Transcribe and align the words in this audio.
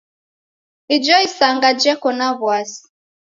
Ijo 0.95 1.15
isanga 1.27 1.67
jeko 1.81 2.07
na 2.17 2.27
w'asi. 2.41 2.81